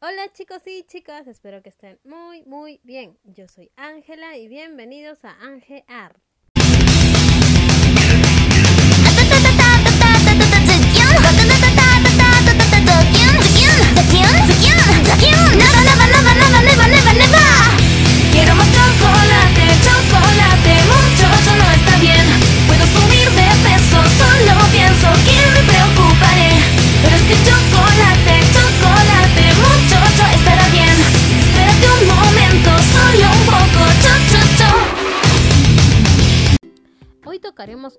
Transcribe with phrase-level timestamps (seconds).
[0.00, 3.18] Hola chicos y chicas, espero que estén muy muy bien.
[3.24, 6.22] Yo soy Ángela y bienvenidos a Ángel Art.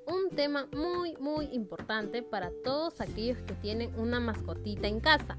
[0.06, 5.38] Un tema muy muy importante para todos aquellos que tienen una mascotita en casa.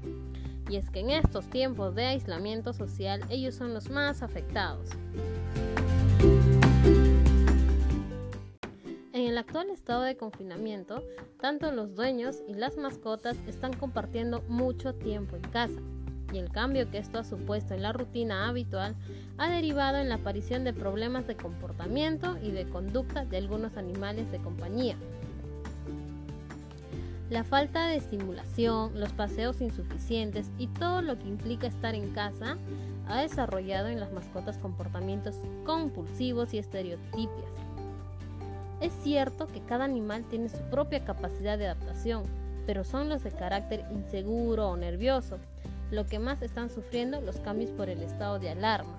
[0.69, 4.89] Y es que en estos tiempos de aislamiento social ellos son los más afectados.
[9.13, 11.03] En el actual estado de confinamiento,
[11.39, 15.81] tanto los dueños y las mascotas están compartiendo mucho tiempo en casa,
[16.31, 18.95] y el cambio que esto ha supuesto en la rutina habitual
[19.37, 24.31] ha derivado en la aparición de problemas de comportamiento y de conducta de algunos animales
[24.31, 24.95] de compañía.
[27.29, 32.57] La falta de estimulación, los paseos insuficientes y todo lo que implica estar en casa
[33.07, 37.51] ha desarrollado en las mascotas comportamientos compulsivos y estereotipias.
[38.81, 42.23] Es cierto que cada animal tiene su propia capacidad de adaptación,
[42.65, 45.37] pero son los de carácter inseguro o nervioso,
[45.91, 48.97] lo que más están sufriendo los cambios por el estado de alarma.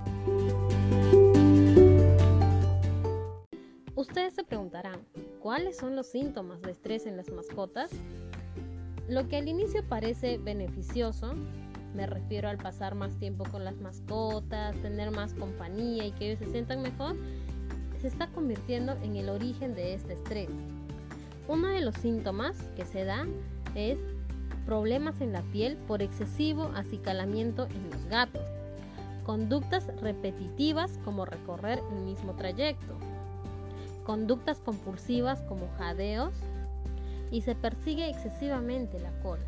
[3.95, 5.01] Ustedes se preguntarán,
[5.41, 7.91] ¿cuáles son los síntomas de estrés en las mascotas?
[9.09, 11.35] Lo que al inicio parece beneficioso,
[11.95, 16.39] me refiero al pasar más tiempo con las mascotas, tener más compañía y que ellos
[16.41, 17.17] se sientan mejor,
[18.01, 20.49] se está convirtiendo en el origen de este estrés.
[21.49, 23.27] Uno de los síntomas que se da
[23.75, 23.99] es
[24.67, 28.47] problemas en la piel por excesivo acicalamiento en los gatos,
[29.25, 32.95] conductas repetitivas como recorrer el mismo trayecto,
[34.05, 36.35] conductas compulsivas como jadeos
[37.31, 39.45] y se persigue excesivamente la cola.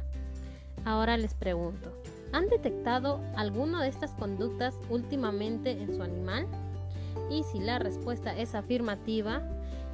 [0.85, 1.93] Ahora les pregunto,
[2.33, 6.47] ¿han detectado alguna de estas conductas últimamente en su animal?
[7.31, 9.43] Y si la respuesta es afirmativa,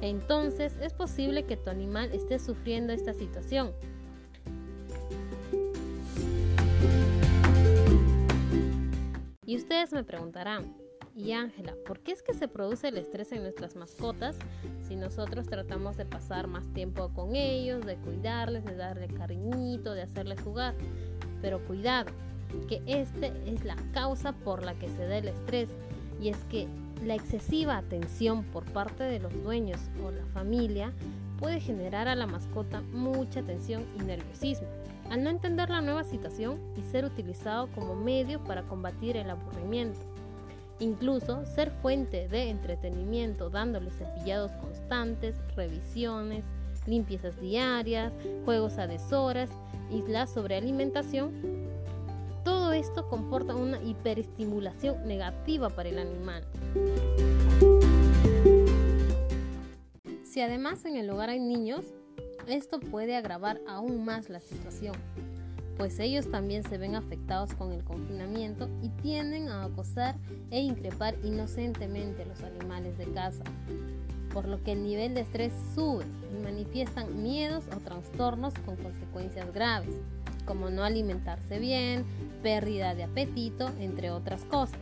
[0.01, 3.71] entonces es posible que tu animal esté sufriendo esta situación.
[9.51, 10.77] Y ustedes me preguntarán,
[11.13, 14.37] y Ángela, ¿por qué es que se produce el estrés en nuestras mascotas
[14.87, 20.03] si nosotros tratamos de pasar más tiempo con ellos, de cuidarles, de darle cariñito, de
[20.03, 20.73] hacerles jugar?
[21.41, 22.11] Pero cuidado,
[22.69, 25.67] que este es la causa por la que se da el estrés
[26.21, 26.69] y es que
[27.03, 30.93] la excesiva atención por parte de los dueños o la familia
[31.39, 34.69] puede generar a la mascota mucha tensión y nerviosismo.
[35.11, 39.99] Al no entender la nueva situación y ser utilizado como medio para combatir el aburrimiento.
[40.79, 46.45] Incluso ser fuente de entretenimiento dándoles cepillados constantes, revisiones,
[46.87, 48.13] limpiezas diarias,
[48.45, 49.49] juegos a deshoras
[49.91, 51.33] y la sobrealimentación.
[52.45, 56.45] Todo esto comporta una hiperestimulación negativa para el animal.
[60.23, 61.83] Si además en el hogar hay niños,
[62.47, 64.95] esto puede agravar aún más la situación,
[65.77, 70.15] pues ellos también se ven afectados con el confinamiento y tienden a acosar
[70.51, 73.43] e increpar inocentemente a los animales de casa,
[74.33, 79.51] por lo que el nivel de estrés sube y manifiestan miedos o trastornos con consecuencias
[79.53, 79.95] graves,
[80.45, 82.05] como no alimentarse bien,
[82.43, 84.79] pérdida de apetito, entre otras cosas.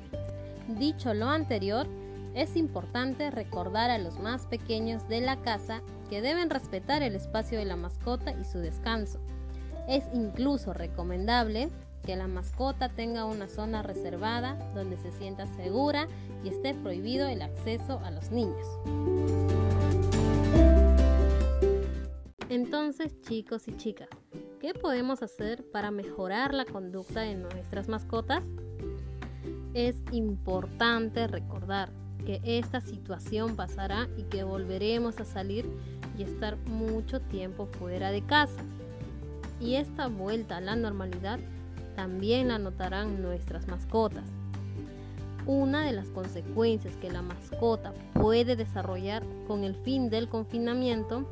[0.67, 1.87] Dicho lo anterior,
[2.33, 7.57] es importante recordar a los más pequeños de la casa que deben respetar el espacio
[7.57, 9.19] de la mascota y su descanso.
[9.87, 11.69] Es incluso recomendable
[12.05, 16.07] que la mascota tenga una zona reservada donde se sienta segura
[16.43, 18.65] y esté prohibido el acceso a los niños.
[22.49, 24.09] Entonces, chicos y chicas,
[24.59, 28.43] ¿qué podemos hacer para mejorar la conducta de nuestras mascotas?
[29.73, 31.91] Es importante recordar
[32.25, 35.69] que esta situación pasará y que volveremos a salir
[36.17, 38.61] y estar mucho tiempo fuera de casa.
[39.59, 41.39] Y esta vuelta a la normalidad
[41.95, 44.23] también la notarán nuestras mascotas.
[45.45, 51.25] Una de las consecuencias que la mascota puede desarrollar con el fin del confinamiento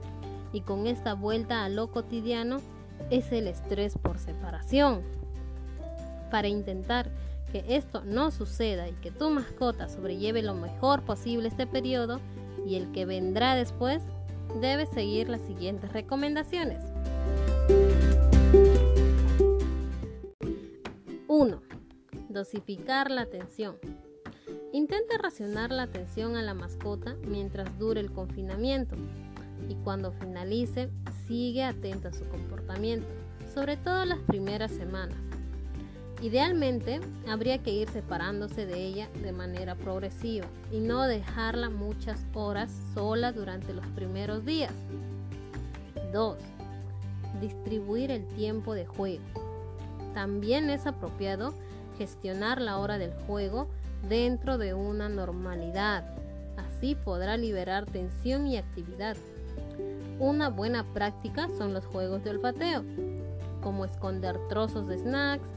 [0.54, 2.58] y con esta vuelta a lo cotidiano
[3.12, 5.02] es el estrés por separación.
[6.32, 7.10] Para intentar
[7.52, 12.20] que esto no suceda y que tu mascota sobrelleve lo mejor posible este periodo
[12.66, 14.04] y el que vendrá después,
[14.60, 16.84] debes seguir las siguientes recomendaciones.
[21.28, 21.62] 1.
[22.30, 23.78] Dosificar la atención.
[24.74, 28.96] Intenta racionar la atención a la mascota mientras dure el confinamiento
[29.70, 30.90] y cuando finalice
[31.28, 33.08] sigue atenta a su comportamiento,
[33.54, 35.27] sobre todo las primeras semanas.
[36.22, 42.72] Idealmente, habría que ir separándose de ella de manera progresiva y no dejarla muchas horas
[42.96, 44.74] sola durante los primeros días.
[46.12, 46.38] 2.
[47.40, 49.24] Distribuir el tiempo de juego.
[50.16, 51.54] También es apropiado
[52.00, 53.68] gestionar la hora del juego
[54.10, 56.04] dentro de una normalidad.
[56.58, 59.18] Así podrá liberar tensión y actividad.
[60.20, 62.84] Una buena práctica son los juegos de olfateo,
[63.62, 65.48] como esconder trozos de snacks,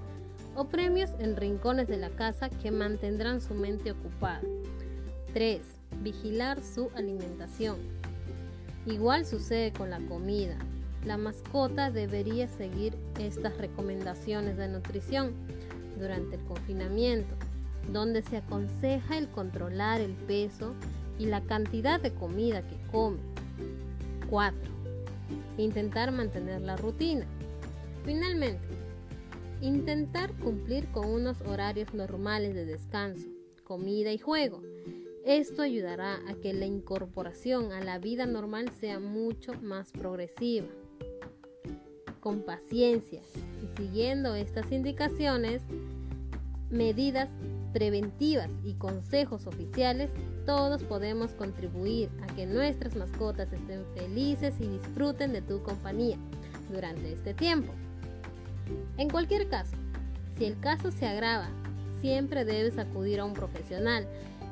[0.55, 4.43] o premios en rincones de la casa que mantendrán su mente ocupada.
[5.33, 5.61] 3.
[6.03, 7.77] Vigilar su alimentación.
[8.87, 10.57] Igual sucede con la comida.
[11.05, 15.33] La mascota debería seguir estas recomendaciones de nutrición
[15.99, 17.35] durante el confinamiento,
[17.93, 20.75] donde se aconseja el controlar el peso
[21.19, 23.19] y la cantidad de comida que come.
[24.29, 24.59] 4.
[25.59, 27.27] Intentar mantener la rutina.
[28.05, 28.67] Finalmente,
[29.63, 33.29] Intentar cumplir con unos horarios normales de descanso,
[33.63, 34.63] comida y juego.
[35.27, 40.69] Esto ayudará a que la incorporación a la vida normal sea mucho más progresiva.
[42.21, 43.21] Con paciencia
[43.63, 45.61] y siguiendo estas indicaciones,
[46.71, 47.29] medidas
[47.75, 50.11] preventivas y consejos oficiales,
[50.47, 56.17] todos podemos contribuir a que nuestras mascotas estén felices y disfruten de tu compañía
[56.73, 57.75] durante este tiempo.
[58.97, 59.77] En cualquier caso,
[60.37, 61.49] si el caso se agrava,
[62.01, 64.07] siempre debes acudir a un profesional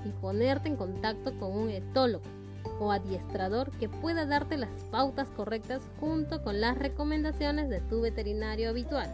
[0.04, 2.24] y ponerte en contacto con un etólogo
[2.80, 8.70] o adiestrador que pueda darte las pautas correctas junto con las recomendaciones de tu veterinario
[8.70, 9.08] habitual.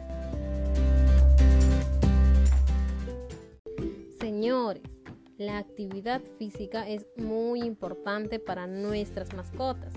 [4.20, 4.82] Señores,
[5.38, 9.92] la actividad física es muy importante para nuestras mascotas.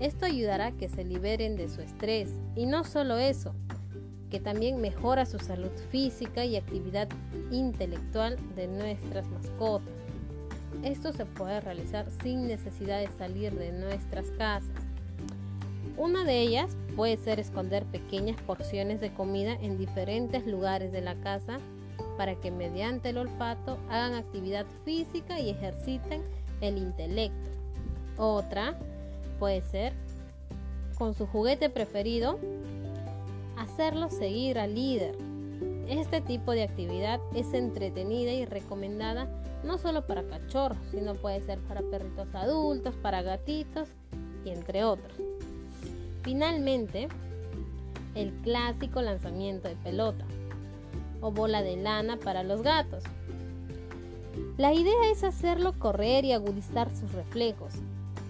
[0.00, 3.54] Esto ayudará a que se liberen de su estrés y no solo eso,
[4.32, 7.06] que también mejora su salud física y actividad
[7.50, 9.92] intelectual de nuestras mascotas.
[10.82, 14.70] Esto se puede realizar sin necesidad de salir de nuestras casas.
[15.98, 21.14] Una de ellas puede ser esconder pequeñas porciones de comida en diferentes lugares de la
[21.16, 21.58] casa
[22.16, 26.22] para que mediante el olfato hagan actividad física y ejerciten
[26.62, 27.50] el intelecto.
[28.16, 28.78] Otra
[29.38, 29.92] puede ser
[30.96, 32.38] con su juguete preferido
[33.56, 35.16] hacerlo seguir al líder.
[35.88, 39.28] Este tipo de actividad es entretenida y recomendada
[39.64, 43.88] no solo para cachorros, sino puede ser para perritos adultos, para gatitos
[44.44, 45.16] y entre otros.
[46.22, 47.08] Finalmente,
[48.14, 50.24] el clásico lanzamiento de pelota
[51.20, 53.04] o bola de lana para los gatos.
[54.56, 57.74] La idea es hacerlo correr y agudizar sus reflejos,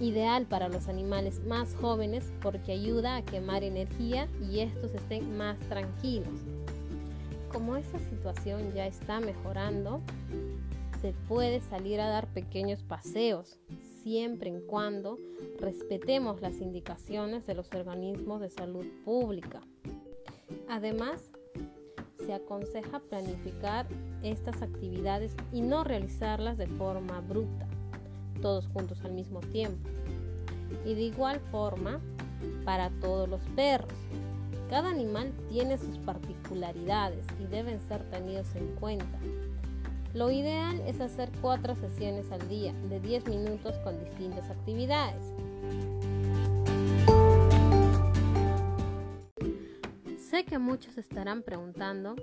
[0.00, 5.58] ideal para los animales más jóvenes porque ayuda a quemar energía y estos estén más
[5.68, 6.40] tranquilos.
[7.52, 10.00] Como esta situación ya está mejorando,
[11.00, 13.58] se puede salir a dar pequeños paseos,
[14.02, 15.18] siempre y cuando
[15.58, 19.60] respetemos las indicaciones de los organismos de salud pública.
[20.68, 21.30] Además,
[22.24, 23.86] se aconseja planificar
[24.22, 27.68] estas actividades y no realizarlas de forma bruta
[28.42, 29.88] todos juntos al mismo tiempo.
[30.84, 32.00] Y de igual forma
[32.66, 33.92] para todos los perros.
[34.68, 39.18] Cada animal tiene sus particularidades y deben ser tenidos en cuenta.
[40.14, 45.24] Lo ideal es hacer cuatro sesiones al día de 10 minutos con distintas actividades.
[50.18, 52.14] Sé que muchos estarán preguntando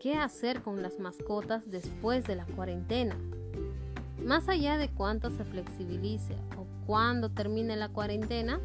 [0.00, 3.16] qué hacer con las mascotas después de la cuarentena.
[4.24, 8.58] Más allá de cuánto se flexibilice o cuándo termine la cuarentena,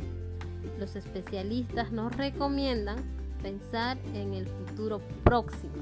[0.79, 2.97] los especialistas nos recomiendan
[3.41, 5.73] pensar en el futuro próximo.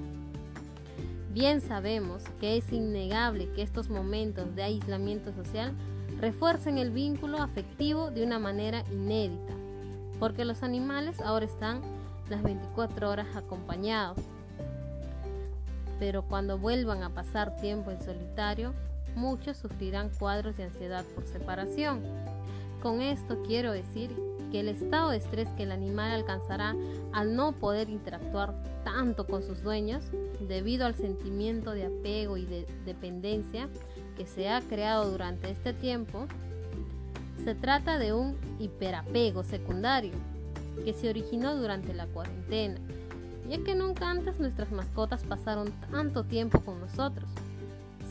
[1.31, 5.73] Bien sabemos que es innegable que estos momentos de aislamiento social
[6.19, 9.53] refuercen el vínculo afectivo de una manera inédita,
[10.19, 11.81] porque los animales ahora están
[12.31, 14.17] las 24 horas acompañados.
[15.99, 18.73] Pero cuando vuelvan a pasar tiempo en solitario,
[19.15, 22.01] muchos sufrirán cuadros de ansiedad por separación.
[22.81, 24.11] Con esto quiero decir
[24.51, 26.75] que el estado de estrés que el animal alcanzará
[27.11, 30.03] al no poder interactuar tanto con sus dueños,
[30.47, 33.67] debido al sentimiento de apego y de dependencia
[34.15, 36.27] que se ha creado durante este tiempo,
[37.43, 40.13] se trata de un hiperapego secundario
[40.85, 42.79] que se originó durante la cuarentena
[43.49, 47.29] ya que nunca antes nuestras mascotas pasaron tanto tiempo con nosotros.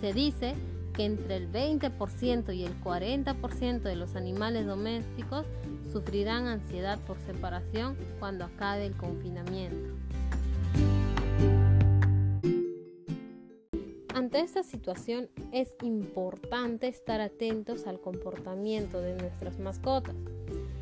[0.00, 0.54] Se dice
[0.96, 5.44] que entre el 20% y el 40% de los animales domésticos
[5.92, 9.90] sufrirán ansiedad por separación cuando acabe el confinamiento.
[14.14, 20.16] Ante esta situación es importante estar atentos al comportamiento de nuestras mascotas.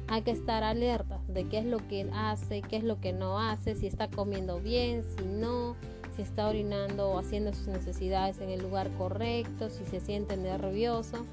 [0.07, 3.41] Hay que estar alertas de qué es lo que hace, qué es lo que no
[3.41, 5.75] hace, si está comiendo bien, si no,
[6.15, 11.25] si está orinando o haciendo sus necesidades en el lugar correcto, si se siente nervioso.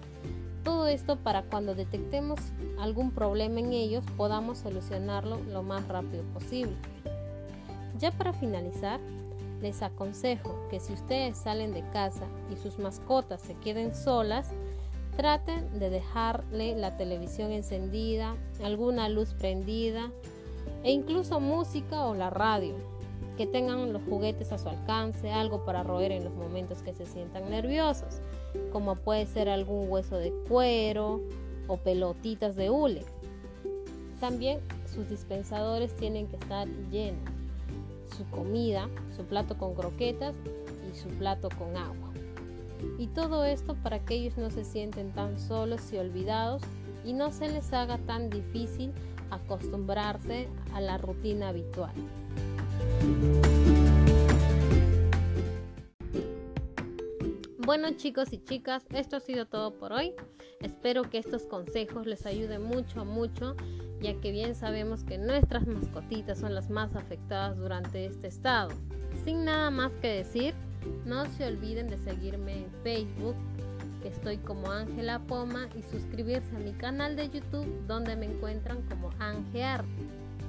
[0.63, 2.39] Todo esto para cuando detectemos
[2.79, 6.75] algún problema en ellos podamos solucionarlo lo más rápido posible.
[7.99, 8.99] Ya para finalizar,
[9.61, 14.49] les aconsejo que si ustedes salen de casa y sus mascotas se queden solas,
[15.15, 20.11] traten de dejarle la televisión encendida, alguna luz prendida
[20.83, 22.75] e incluso música o la radio
[23.41, 27.07] que tengan los juguetes a su alcance, algo para roer en los momentos que se
[27.07, 28.21] sientan nerviosos,
[28.71, 31.21] como puede ser algún hueso de cuero
[31.67, 33.03] o pelotitas de hule.
[34.19, 37.23] También sus dispensadores tienen que estar llenos,
[38.15, 40.35] su comida, su plato con croquetas
[40.87, 42.11] y su plato con agua.
[42.99, 46.61] Y todo esto para que ellos no se sienten tan solos y olvidados
[47.03, 48.91] y no se les haga tan difícil
[49.31, 51.95] acostumbrarse a la rutina habitual.
[57.71, 60.13] Bueno chicos y chicas, esto ha sido todo por hoy.
[60.59, 63.55] Espero que estos consejos les ayuden mucho, mucho,
[64.01, 68.71] ya que bien sabemos que nuestras mascotitas son las más afectadas durante este estado.
[69.23, 70.53] Sin nada más que decir,
[71.05, 73.35] no se olviden de seguirme en Facebook,
[74.01, 78.81] que estoy como Ángela Poma, y suscribirse a mi canal de YouTube, donde me encuentran
[78.89, 79.85] como Angear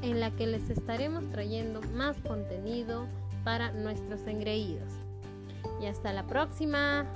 [0.02, 3.06] en la que les estaremos trayendo más contenido
[3.44, 4.92] para nuestros engreídos.
[5.80, 7.06] Y hasta la próxima.